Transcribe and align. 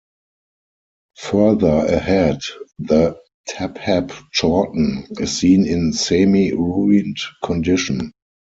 Further 1.19 1.85
ahead, 1.85 2.39
the 2.79 3.19
'Taphap 3.47 4.11
Chorten' 4.33 5.05
is 5.19 5.31
seen 5.37 5.63
in 5.67 5.93
semi 5.93 6.51
ruined 6.53 7.17
condition. 7.43 8.11